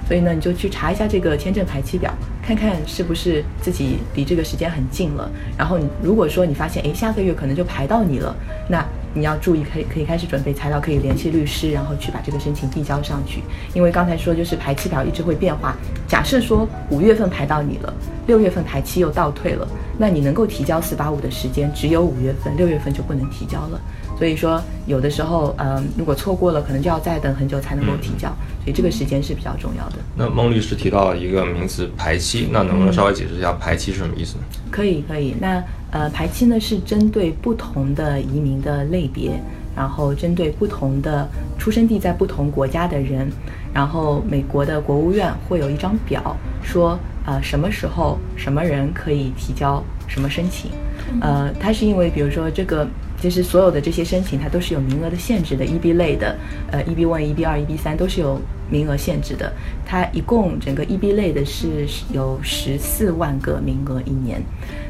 [0.05, 2.13] 所以呢，你就去查一下这个签证排期表，
[2.45, 5.29] 看看是不是自己离这个时间很近了。
[5.57, 8.35] 然后你如果说你发现，哎，下个月可能就排到你了，
[8.67, 13.41] 那你要注意，可以可以开始准备材料，可以联系律师，然后去把这个申请递交上去。
[13.73, 17.93] 因为刚才说就是排期表一直会变化，假设说五月份排到你了，
[18.27, 19.65] 六月份排期又倒退了，
[19.97, 23.79] 那你能够提交四八五的时间只有五月份，六月份就不能提交了。
[24.17, 28.29] 所以说，有的时候，嗯，如果错过了，可能就要再等很久才能够提交，
[28.63, 29.95] 所以这个时间是比较重要的。
[30.15, 34.43] 那孟律师提到了一个名词“排期”，那能不能稍微解释一下排期是什么意思呢？
[34.71, 35.35] 可以，可以。
[35.41, 39.31] 那呃，排期呢是针对不同的移民的类别，
[39.75, 43.27] 然后针对不同的出生地在不同国家的人，
[43.73, 50.71] 然后美国的国务院会有一张表，说呃什么时候什么人可以提交什么申请，
[51.19, 52.87] 呃，它是因为比如说这个。
[53.23, 55.63] 其实所有的这些申请，它都是有名额的限制的。
[55.63, 56.35] EB 类的，
[56.69, 58.37] 呃，EB one、EB 二、EB 三都是有
[58.69, 59.49] 名额限制的。
[59.85, 64.43] 它一共整个 EB 类的是有十四万个名额一年。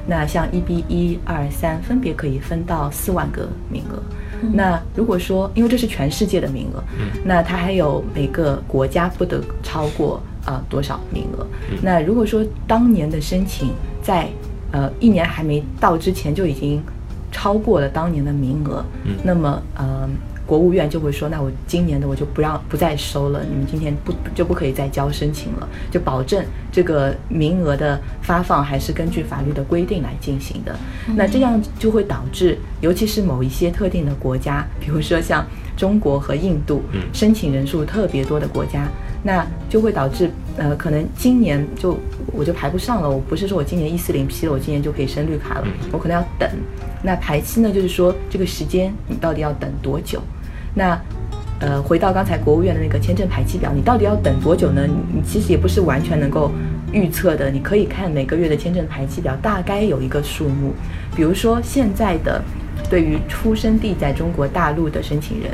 [0.07, 4.01] 那像 EB 一、二、三分别可以分到四万个名额。
[4.51, 6.83] 那如果说，因为这是全世界的名额，
[7.23, 11.45] 那它还有每个国家不得超过呃多少名额。
[11.83, 13.69] 那如果说当年的申请
[14.01, 14.27] 在
[14.71, 16.81] 呃一年还没到之前就已经。
[17.33, 18.85] 超过了当年的名额，
[19.23, 20.07] 那么呃，
[20.45, 30.75] 国务院就会说，那我今年的我就不让不再收了，你们今天不就不可以再交申请了，就保证这个名额的发放还是根据法律的规定来进行的。
[31.15, 38.87] 那这样就会导致，尤其是某一些特定的国家，比如说像中国和印度，申请人数特别多的国家。
[39.25, 41.97] 那就会导致，呃，可能今年就
[42.33, 43.09] 我就排不上了。
[43.09, 46.49] 我不是说我今年一四零批了，我今年就可以申绿卡了，我可能要等。
[47.01, 50.21] 那排期呢，就是说这个时间你到底要等多久？
[50.75, 50.99] 那，
[51.59, 54.85] 呃，回到刚才国务院的那个签证排期表，你到底要等多久呢？
[54.85, 56.51] 你其实也不是完全能够
[56.91, 57.49] 预测的。
[57.49, 60.73] 你可以看每个月的签证排期表，大概有一个数目。
[61.15, 62.41] 比如说现在的
[62.89, 65.51] 对于出生地在中国大陆的申请人。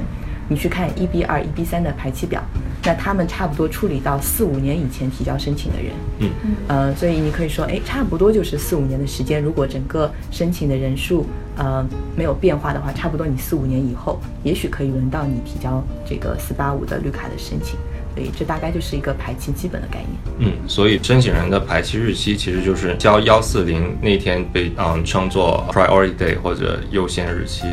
[0.50, 2.44] 你去看一 B 二、一 B 三的排期表，
[2.84, 9.42] 那他们差不多处理到四五年以前提交申请的人，嗯嗯，呃，所以你可以说，哎，差不多就是四五年的时间。
[9.42, 11.86] 如果整个申请的人数呃
[12.16, 17.78] 没有变化的话，差不多你四五年以后，也许可以轮到你提交这个四八五的绿卡的申请。
[18.16, 20.50] 所以这大概就是一个排期基本的概念。
[20.52, 27.68] 嗯，所以申请人的排期日期其实就是交幺四零那天被嗯称作 priority day 或者优先日期。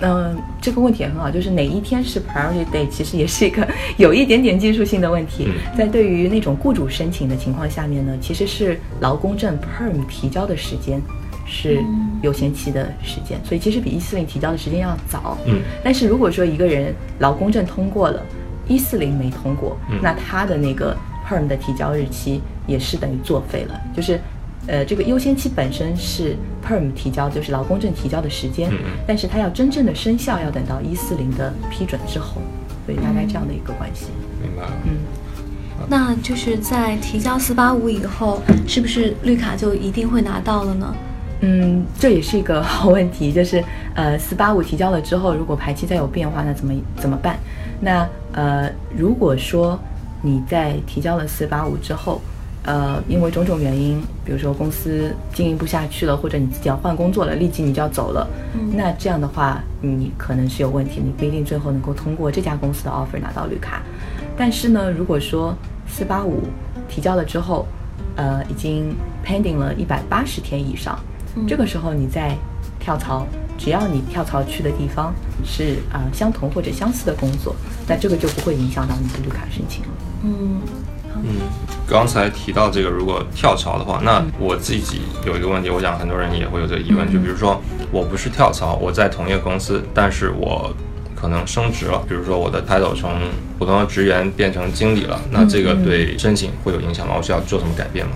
[0.00, 5.48] 嗯，这个问题也很好，就是哪一天是 priority day，其实也是一个 有一点点技术性的问题。
[5.78, 11.00] 在对于那种雇主申请的情况下面呢，其实是劳工证 perm 提交的时间
[11.46, 11.78] 是
[12.22, 15.38] 有限期的时间，所以其实比一四零提交的时间要早。
[15.46, 18.20] 嗯，但是如果说一个人劳工证通过了，
[18.66, 20.96] 一四零没通过，那他的那个
[21.28, 24.18] perm 的提交日期也是等于作废了，就是。
[24.66, 28.70] 呃，这个优先期本身是 Perm 提交，就是劳工证提交的时间，
[29.06, 32.40] 但是它要真正的生效要等到一四零的批准之后，
[32.86, 34.06] 所以大概这样的一个关系。
[34.40, 34.72] 明白了。
[34.84, 34.96] 嗯，
[35.88, 40.94] 那就是在提交四八五以后，是不是绿卡就一定会拿到了呢？
[41.40, 43.62] 嗯，这也是一个好问题，就是
[43.94, 47.38] 呃，四八五提交了之后，如果排期再有变化，那怎么怎么办？
[47.80, 49.78] 那呃，如果说
[50.22, 52.18] 你在提交了四八五之后，
[52.64, 63.82] 呃，因为种种原因，比如说公司经营不下去了，或者你自己要换工作了，立即你就要走了，嗯那这样的话，你可能是有问题，你不一定最后能够通过这家公司的 offer 拿到绿卡。
[64.36, 65.54] 但是呢，如果说
[65.86, 66.42] 四八五
[66.88, 67.66] 提交了之后，
[68.16, 70.98] 呃，已经 pending 了一百八十天以上，
[71.36, 72.34] 嗯这个时候你再
[72.80, 73.26] 跳槽，
[73.58, 75.12] 只要你跳槽去的地方
[75.44, 77.54] 是啊、呃相同或者相似的工作，
[77.86, 79.88] 那这个就不会影响到你的绿卡申请了。
[80.22, 80.60] 嗯
[81.16, 81.40] 嗯，
[81.86, 87.60] 刚才提到这个，如果跳槽的话，那我自己有一个问题，我想很多人也会有这个疑问，嗯就比如说
[87.92, 90.74] 我不是跳槽，我在同一个公司，但是我
[91.14, 93.12] 可能升职了，比如说我的 title 从
[93.58, 97.14] 普通的职员变成经理了，那这个对申请会有影响吗？
[97.16, 98.12] 我需要做什么改变吗？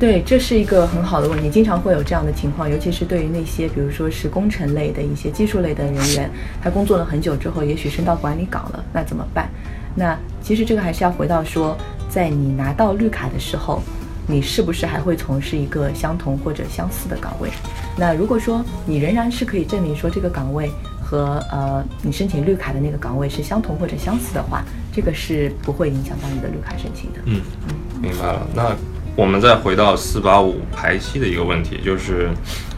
[0.00, 6.30] 对，这是一个很好的问题，经常会有这样的情况，尤其是对于那些比如说是工程类的一些技术类的人员，
[6.62, 9.50] 他工作了很久之后，也许升到管理岗了，那怎么办？
[9.96, 11.76] 那其实这个还是要回到说，
[12.18, 13.80] 在你拿到绿卡的时候，
[14.26, 17.48] 你是不是还会从事一个相同或者相似的岗位？
[17.96, 20.68] 那如果说你仍然是可以证明说这个岗位
[21.00, 27.20] 和呃你申请绿卡的那个岗位是相同或者相似的话，这个是不会影响到你的绿卡申请的。
[27.26, 28.44] 嗯嗯，明白了。
[28.52, 28.74] 那
[29.18, 32.28] 我们再回到四八五排期的一个问题，就是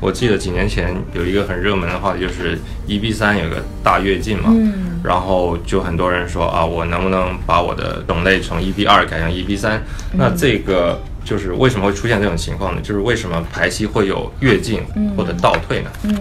[0.01, 9.83] 我记得几年前有一个很热门的话题，就是一 B 三有个大跃进嘛，嗯然后就很多人说啊，我能不能把我的种类从一 B 二改成一 B 三？
[10.15, 12.81] 那这个就是为什么会出现这种情况呢？
[12.81, 14.81] 就是为什么排期会有跃进
[15.15, 15.91] 或者倒退呢？
[16.05, 16.15] 嗯，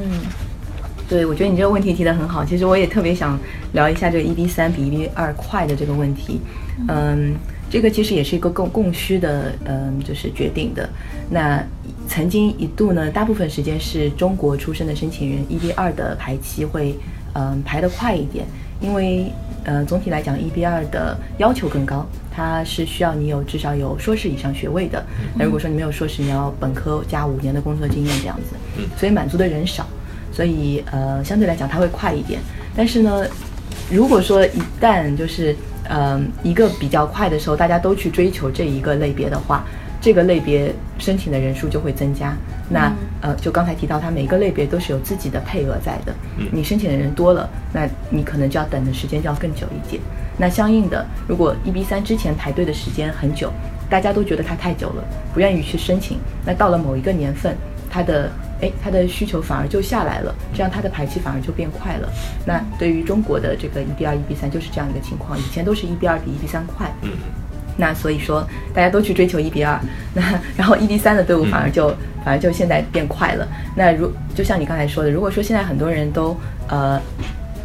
[1.07, 2.43] 对，我觉得你这个问题提得很好。
[2.43, 3.39] 其实我也特别想
[3.71, 6.41] 聊一下这个 EB 三比 EB 二快的这个问题。
[6.89, 7.35] 嗯，
[7.69, 10.89] 这个其实也是一个供供需的，嗯，就是决定的。
[11.29, 11.63] 那
[12.07, 16.95] 曾经一度呢，大部分时间是中国出生的申请人 EB 二的排期会，
[17.33, 18.45] 嗯，排得快一点，
[18.81, 19.31] 因为
[19.65, 22.05] 呃，总体来讲 EB 二的要求更高。
[22.31, 25.05] 它是需要你有至少有硕士以上学位的，
[25.35, 29.85] 那如果说你没有硕士，你要本科加五年的工作经验这样子，嗯所以满足的人少。
[30.31, 32.39] 所以呃，相对来讲它会快一点。
[32.75, 33.25] 但是呢，
[33.91, 35.53] 如果说一旦就是
[35.87, 39.63] 呃一个比较快的时候，大家都去追求这一个类别的话，
[40.01, 42.35] 这个类别申请的人数就会增加。
[42.69, 46.13] 那呃，就刚才提到，它每一个类别都是有自己的配额在的。
[46.37, 50.01] 嗯你申请的人多了，那你可能就要等的时间就要更久一点。
[50.37, 53.51] 那相应的，如果一 B 三之前排队的时间很久，
[53.89, 57.57] 大家都觉得它太久了，不愿意去申请，那到了某一个年份，
[57.89, 58.29] 它的
[58.61, 62.09] 哎，它的需求反而就下来了，这样它的排期反而就变快了。
[62.45, 67.11] 那对于中国的这个一比二、一比三就是这样一个情况，以前都是一比二比一比三快，嗯
[67.77, 69.79] 那所以说大家都去追求一比二，
[70.13, 70.21] 那
[70.57, 71.87] 然后一比三的队伍反而就、
[72.25, 73.47] 反而就现在变快了。
[73.73, 76.35] 那如就像你刚才说的，如果说现在很多人都
[76.67, 76.99] 呃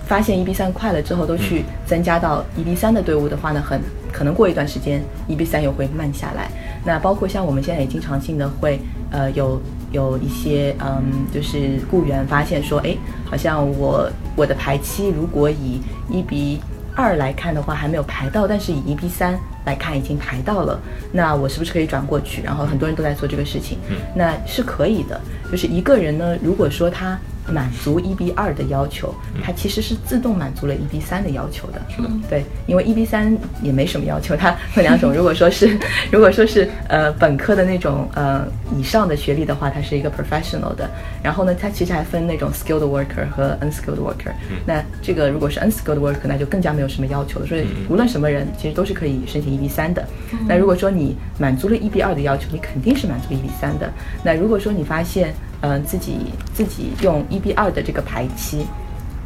[0.07, 3.81] 发现一比三快了之后，都去增加到一比三的队伍的话呢，很
[4.13, 6.49] 可能过一段时间一比三又会慢下来。
[6.85, 8.79] 那包括像我们现在也经常性的会
[9.11, 9.61] 呃有
[9.95, 15.81] 有一些嗯，就是雇员发现说，哎，好像我我的排期如果以
[16.11, 16.61] 一比
[16.97, 20.79] 二来看的话还没有排到，但是以一比三来看已经排到了，
[21.13, 22.43] 那我是不是可以转过去？
[22.43, 25.21] 然后很多人都在做这个事情，嗯那是可以的。
[25.51, 27.19] 就是一个人呢，如果说他
[27.53, 31.81] 满足一比二的要求，它其实是自动满足了一比三的要求的。
[31.89, 35.13] 是的对，因为一比三也没什么要求，它分两种。
[35.13, 35.79] 如果说是，
[36.11, 40.89] 如果说是呃本科的那种呃以上的学历的话，它是一个 professional 的。
[41.23, 44.33] 然后呢，它其实还分那种 skilled worker 和 unskilled worker。
[44.67, 47.47] 那这个如果是 unskilled worker，那就更加没有什么要求了。
[47.47, 50.05] 所以无论什么人，其实都是可以申请一比三的。
[50.49, 53.91] 那如果说你满足了一比二的要求，你肯定是满足一比三的。
[54.23, 58.67] 那如果说你发现嗯、呃自己自己用一比二的这个排期。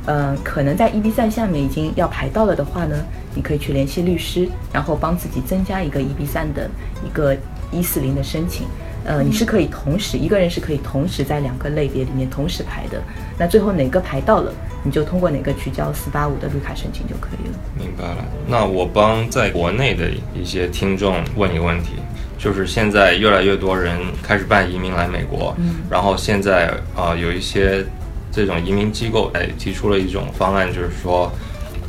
[0.07, 2.97] 呃，可能在 EB 三下面已经要排到了的话呢，
[3.35, 6.71] 你可以去联系律师，然后帮自己增加一个 EB 三的
[7.05, 7.37] 一个
[7.71, 8.67] 一四零的申请。
[9.05, 13.03] 呃，你是可以同时一个人是可以同时在两个类别里面同时排的。
[13.39, 14.51] 那最后哪个排到了，
[14.83, 17.59] 你就通过哪个去交四八五的绿卡申请就可以了。
[17.79, 18.25] 明白了。
[18.47, 21.97] 那我帮在国内的一些听众问一个问题，
[22.39, 27.85] 就是现在越来越多人开始办移民来美国，嗯然后现在啊、呃有一些
[28.31, 31.31] 这种移民机构哎提出了一种方案，就是说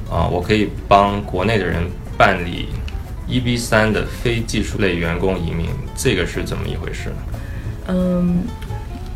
[0.09, 1.83] 啊、我可以帮国内的人
[2.17, 2.69] 办理
[3.27, 7.15] 一 B 三的非技术类员工移民，这个是怎么一回事呢？
[7.89, 8.39] 嗯，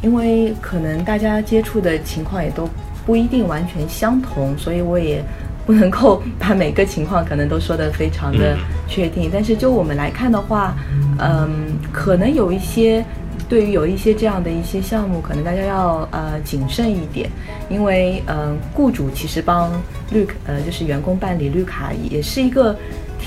[0.04, 2.70] 因为可能大家接触的情况也都
[3.08, 5.24] 不一定完全相同，所以我也
[5.66, 9.30] 不能够把每个情况可能都说得非常的确定。
[9.32, 10.76] 但是就我们来看的话，
[11.20, 11.50] 嗯，
[11.92, 13.04] 可能有一些。
[13.50, 17.30] 对于有一些这样的一些项目，可能大家要呃谨慎一点，
[17.70, 19.70] 因为呃雇主其实帮
[20.12, 22.76] 绿呃就是员工办理绿卡也是一个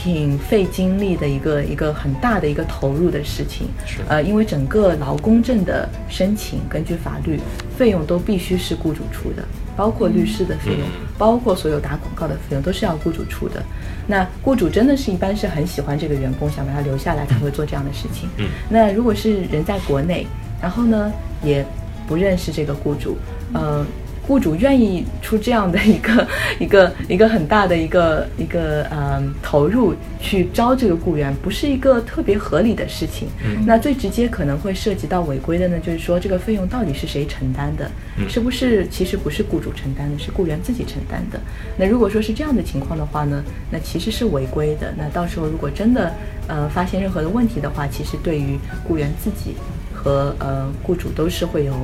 [0.02, 3.68] 挺费精力的一个一个很大的一个投入的事情。
[3.86, 4.00] 是。
[4.08, 7.40] 呃，因为整个劳工证的申请，根据法律，
[7.76, 9.42] 费用都必须是雇主出的，
[9.74, 13.62] 包括律师的费用，包括所有打广告的费用都是要雇主出的。
[14.06, 18.28] 那雇主真的是一般是很喜欢这个员工，想把他留下来才会做这样的事情。
[18.36, 20.26] 嗯，那如果是人在国内，
[20.60, 21.10] 然后呢
[21.42, 21.64] 也
[22.06, 23.16] 不认识这个雇主，
[23.54, 23.84] 呃。
[24.26, 26.26] 雇主愿意出这样的一个
[26.58, 33.28] 一个一个很大的一个一个嗯投入去招这个雇员，不是一个特别合理的事情。
[33.64, 37.90] 那最直接可能会涉及到违规的呢，就是说这个费用到底是谁承担的？
[38.28, 41.40] 是不是其实不是雇主承担的，是雇员自己承担的？
[41.76, 44.92] 那如果说是这样的情况的话呢，那其实是违规的。
[44.96, 46.12] 那到时候如果真的
[46.48, 48.58] 呃发现任何的问题的话，其实对于
[48.88, 49.54] 雇员自己
[49.94, 51.74] 和呃雇主都是会有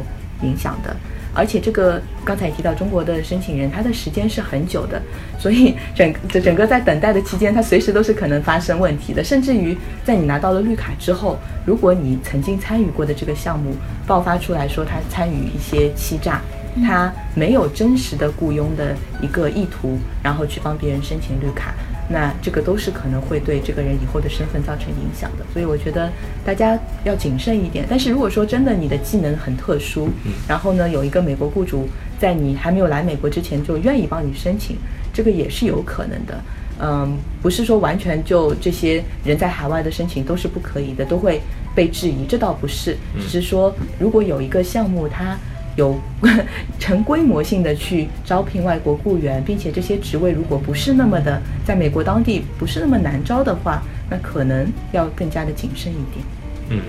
[0.42, 0.96] 影响的。
[1.34, 5.00] 而且这个刚才提到中国的申请人，他的时间是很久的，
[5.38, 9.24] 所以整整整个在等待的期间，他随时都是可能发生问题的。
[9.24, 13.74] 甚至于在你拿到了绿卡之后，如果你曾经参与过的这个项目
[14.06, 16.40] 爆发出来说他参与一些欺诈，
[16.84, 21.74] 他没有真实的雇佣的一个意图，然后去帮别人申请绿卡。
[22.12, 26.12] 那这个都是可能会对这个人以后的身份造成影响的，所以我觉得
[26.44, 27.86] 大家要谨慎一点。
[27.88, 30.08] 但是如果说真的你的技能很特殊，
[30.46, 31.88] 然后呢有一个美国雇主
[32.20, 34.76] 在你还没有来美国之前就愿意帮你申请，
[35.12, 36.40] 这个也是有可能的。
[36.78, 41.40] 嗯，不是说完全就这些人在海外的申请都是不可以的，都会
[41.74, 45.36] 被质疑，这倒不是，只是说如果有一个项目它。
[45.76, 45.98] 有
[46.78, 56.24] 成规模性的去招聘外国雇员，并且这些职位如果不是那么的在美国当地不是那么难招的话，那可能要更加的谨慎一点。
[56.68, 56.80] 嗯，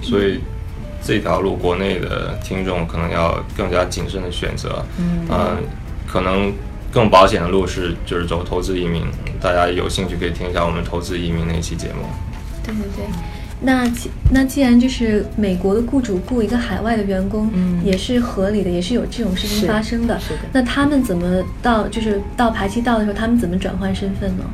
[0.00, 0.40] 所以
[1.02, 4.84] 这条路国内的听众可能要更加谨慎的选择。
[4.98, 5.58] 嗯，
[6.06, 6.52] 可能
[6.92, 9.04] 更保险的路是就是走投资移民。
[9.40, 12.04] 大家有兴趣可以听一下我们投资移民那期节目。
[12.62, 13.41] 对对对。
[13.64, 20.18] 那既那既然就是美国的雇主雇一个海外的员工，嗯，也是合理的，也是有这种事情发生的。
[20.18, 20.40] 是的。
[20.52, 24.44] 那他们怎么到就是到排期到的时候，他们怎么转换身份呢？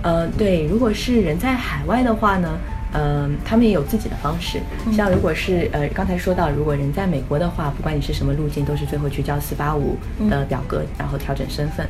[0.00, 2.58] 呃，对，如果是人在海外的话呢，
[2.92, 4.60] 呃，他们也有自己的方式。
[4.92, 9.96] 像如果是呃刚才说到，如果人在美国的话，不管你是什么路径，都是最后去交四八五
[10.30, 11.86] 的表格，然后调整身份。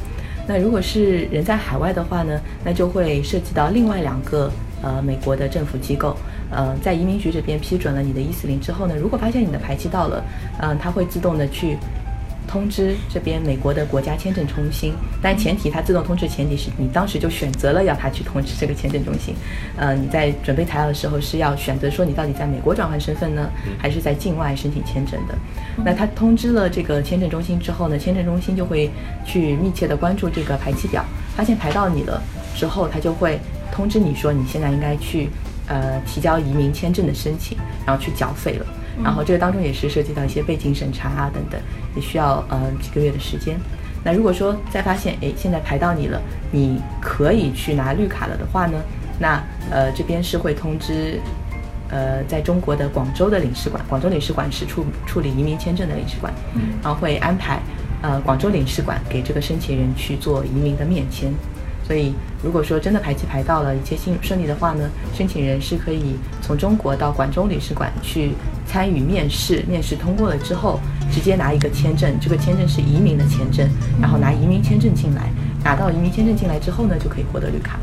[0.47, 4.51] 那如果是人在海外的话呢，那就会涉及到另外两个
[4.83, 6.17] 呃美国的政府机构。
[6.51, 10.25] 呃，在移民局这边批准了你的一四零之后呢，如果发现你的排期到了，
[10.61, 11.77] 嗯，他会自动的去
[12.47, 19.35] 通知这边美国的国家签证中心，但前提它自动通知前提是你当时就选择了要他去通知这个签证中心。
[19.77, 25.35] 呃，你在准备材料的时候是要选择说你到底在美国转换身份呢，还是在境外申请签证的。
[25.85, 28.91] 那他通知了这个签证中心之后呢，签证中心就会
[29.27, 31.05] 去密切的关注这个排期表，
[31.37, 32.23] 发现排到你了
[32.57, 33.39] 之后，他就会
[33.71, 35.29] 通知你说你现在应该去。
[35.69, 38.67] 呃，提交移民签证的申请，然后去缴费了，
[39.05, 41.61] 然后这个当中也是涉及到一些背景审查啊等等，
[41.95, 43.59] 也需要呃几个月的时间。
[44.03, 48.79] 那如果说再发现，哎，现在排到你了，你可以去拿绿卡了的话呢，
[49.19, 51.21] 那呃这边是会通知，
[51.91, 56.33] 呃，在中国的广州的领事馆，广州领事馆是处处理移民签证的领事馆，
[56.83, 57.61] 然后会安排
[58.01, 61.31] 呃广州领事馆给这个申请人去做移民的面签。
[61.89, 62.13] 所以，
[62.45, 68.33] 如果说真的排期排到了，一切顺顺利的话呢，申请人是可以从中国到广州领事馆去
[68.67, 70.79] 参与面试，面试通过了之后，
[71.11, 73.67] 直接拿一个签证，这个签证是移民的签证，
[73.99, 75.33] 然后拿移民签证进来，
[75.65, 77.81] 拿到移民签证进来之后呢，就可以获得绿卡了。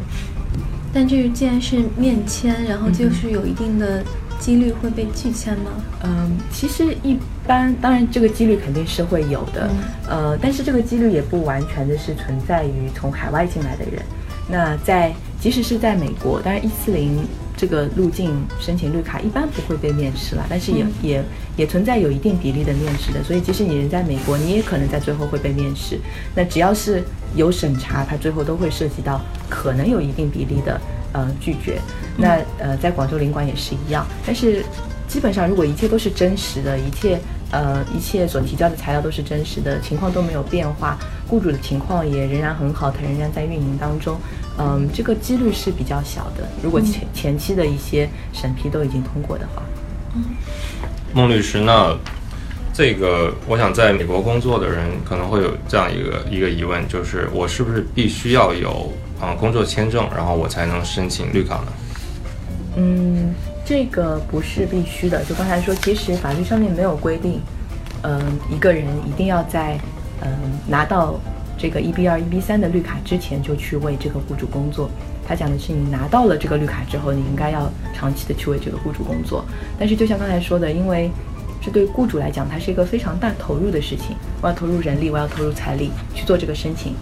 [0.94, 4.04] 但这既然是面签，然后就是有一定的。
[4.38, 5.72] 几率会被拒签吗？
[6.04, 9.70] 嗯，其实一般，当然这个几率肯定是会有的，
[10.10, 14.02] 呃，但是这个几率也不完全的是存在于从海外进来的人。
[14.48, 17.26] 那在即使是在美国，当然一四零
[17.58, 21.24] 这个路径申请绿卡一般不会被面试了，但是也也
[21.58, 23.24] 也存在有一定比例的面试的。
[23.24, 26.00] 所以即使你人在美国，你也可能在最后会被面试。
[26.36, 27.04] 那只要是
[27.36, 30.80] 有审查，它最后都会涉及到可能有一定比例的。
[31.14, 31.80] 呃，拒绝。
[32.18, 34.06] 那呃，在广州领馆也是一样。
[34.28, 34.62] 但是，
[35.08, 37.18] 基本上如果一切都是真实的，一切
[37.52, 44.18] 呃，一切所提交的材料都是真实的，情况都没有变化，雇主的情况也仍然很好，他仍然在运营当中。
[44.58, 46.48] 嗯，这个几率是比较小的。
[46.64, 49.62] 如果前前期的一些审批都已经通过的话。
[50.16, 50.24] 嗯。
[51.14, 51.96] 孟律师，那
[52.74, 61.68] 这个我想在美国工作的人可能会有这样一个一个疑问，就是我是不是必须要有啊工作签证，然后我才能申请绿卡呢？
[62.78, 63.34] 嗯，
[63.66, 65.26] 这个不是必须的。
[65.26, 67.42] 就刚才说，其实法律上面没有规定，
[68.04, 69.78] 嗯，一个人一定要在
[70.22, 70.30] 嗯
[70.68, 71.20] 拿到
[71.58, 74.90] 这个 EB 二、EB 三的绿卡之前就去为这个雇主工作。
[75.28, 79.44] 他讲的是，你拿到了这个绿卡之后，你应该要长期的去为这个雇主工作。
[79.80, 81.10] 但是就像刚才说的，因为
[81.60, 86.94] 这对雇主来讲，它是一个非常大投入的事情，我要投入人力，我要投入财力去做这个申请。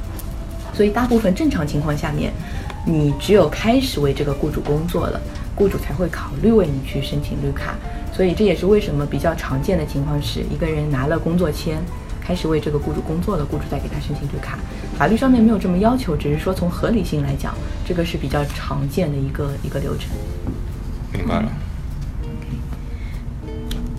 [0.74, 2.32] 所以大部分正常情况下面，
[2.86, 5.20] 你只有开始为这个雇主工作了。
[5.56, 7.76] 雇主才会考虑为你去申请绿卡，
[8.12, 11.78] 所以这也是为什么比较常见的情况是一个人拿了工作签，
[12.22, 14.58] 开始为这个雇主工作了，雇主再给他申请绿卡。
[14.98, 17.54] 法律上面没有这么要求，只是说从合理性来讲，
[17.86, 20.10] 这个是比较常见的一个一个流程。
[21.12, 21.52] 明白了。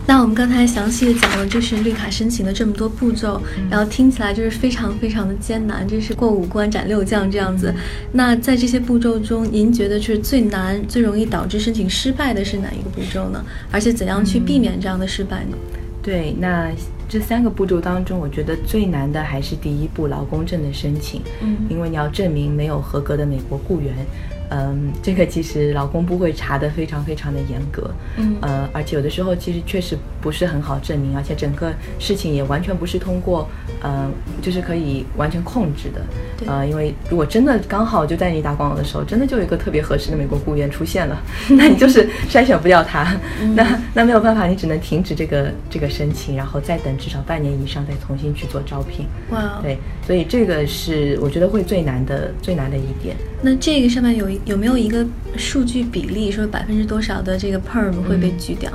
[0.07, 3.41] 那我们刚才详细的讲了，就是绿卡申请的这么多步骤，
[3.71, 7.75] 然后听起来就是非常非常的艰难，就是过五关斩六将这样子。
[8.13, 13.43] 那在这些步骤中，您觉得就是最难、最容易导致申请失败的是哪一个步骤呢？
[13.71, 15.57] 而且怎样去避免这样的失败呢？
[16.03, 16.71] 对，那
[17.09, 23.95] 这三个步骤当中，我觉得最难的还是第一步劳工证的申请，嗯，因为你要证明没有合格的美国雇员。
[24.55, 33.49] 嗯，这个其实劳工部会查的非常非常的严格，嗯，呃，而且有的时候其实确实不是很好证明，而且整个事情也完全不是通过，
[33.83, 34.09] 呃，
[34.41, 36.07] 就是可以完全控制的，
[36.47, 43.17] 呃，因为如果真的刚好就在你打广告的时候，真的就有一个特别合适的美国雇员出现了， 那你就是筛选不掉他，
[43.57, 49.07] 那那没有办法，你只能停止这个这个申请，然后再等至少半年以上再重新去做招聘。
[49.31, 53.17] 哇，对，所以这个是我觉得会最难的最难的一点。
[53.43, 58.71] 那这个上面有有没有一个数据比例，说百分之多少的这个 perm 会被拒掉？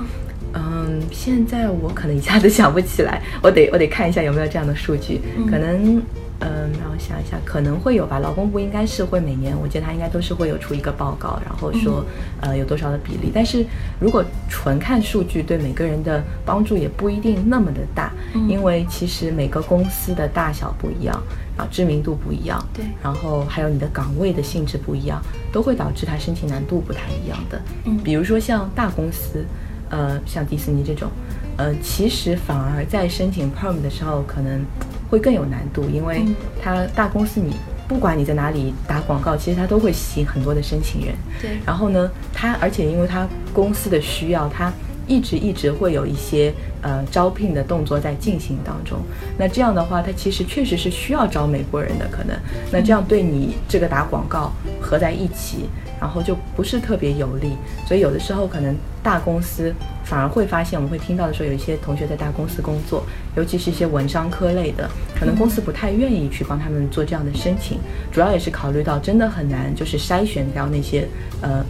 [0.53, 6.01] 嗯，现在我可能一下子想不起来，我得我得看一下有没有这样的数据，可能。
[6.41, 8.19] 嗯，让我想一下，可能会有吧。
[8.19, 12.05] 劳工部应该是会每年，我觉得他应该都是会有出一个报告，然后说，
[12.39, 13.29] 呃，有多少的比例。
[13.33, 13.65] 但是
[13.99, 18.13] 如果纯看数据，对每个人的帮助也不一定那么的大，
[18.47, 21.21] 因为其实每个公司的大小不一样，
[21.57, 25.21] 啊，知名度不一样，对，然后还有你的岗位的性质不一样，
[25.51, 27.61] 都会导致它申请难度不太一样的。
[27.83, 29.43] 嗯，比如说像大公司，
[29.89, 31.09] 呃，像迪士尼这种，
[31.57, 34.61] 呃，其实反而在申请 perm 的时候可能。
[35.09, 36.23] 会更有难度，因为
[36.61, 37.55] 它大公司，你
[37.87, 41.15] 不管你在哪里打广告，其实它都会吸引很多的申请人。
[41.41, 41.51] 对。
[41.65, 44.71] 然后呢，它而且因为它公司的需要，它
[45.07, 48.99] 一直一直会有一些呃招聘的动作在进行当中。
[49.37, 52.37] 那这样的话，它其实确实是需要招美国人的可能。
[52.71, 55.69] 那这样对你这个打广告合在一起。
[55.99, 57.51] 然后就不是特别有利，
[57.85, 59.73] 所以有的时候可能大公司
[60.03, 63.03] 反而会发现，我们会听到的时候，有一些同学在大公司工作，
[63.35, 64.89] 尤其是一些文商科类的，
[65.19, 67.79] 可能公司不太愿意去帮他们做这样的申请，
[68.11, 71.07] 主要也是考虑到真的很难，就是筛选掉那些
[71.41, 71.63] 呃，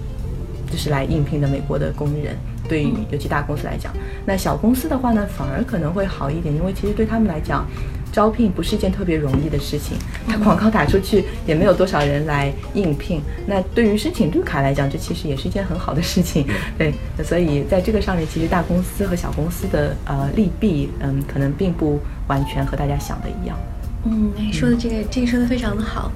[0.72, 2.38] 就是来应聘的美国的工人。
[2.68, 3.92] 对于尤其大公司来讲，
[4.28, 7.66] 那小公司的话呢，反而可能会好一点，因为其实对他们来讲。
[8.12, 9.98] 招聘不是一件特别容易的事情，
[10.28, 13.22] 它广告打出去也没有多少人来应聘。
[13.46, 16.46] 那对于申请绿卡来讲，这其实也是一件很好的事情。
[16.78, 16.94] 对，
[17.24, 23.58] 所以在这个上面，其实大公司和小公司的呃利弊，嗯，可能并不完全和大家想的一样。
[24.06, 26.12] 嗯，说的这个这个说的非常的好。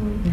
[0.00, 0.32] 嗯，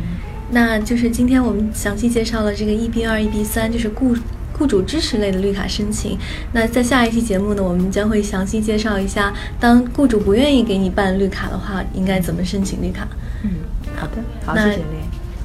[0.50, 4.16] 那就是今天我们详细介绍了这个 EB 二、EB 三，就是雇。
[4.58, 6.18] 雇主支持类的绿卡申请，
[6.52, 13.08] 那在下一期节目呢，我们将会详细介绍一下，当雇主不愿意给你办绿卡的话，应该怎么申请绿卡。
[13.44, 13.52] 嗯，
[13.96, 14.14] 好的，
[14.46, 14.78] 好，谢谢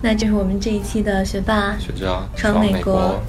[0.03, 3.21] 那那就是我们这一期的学霸学渣闯美国。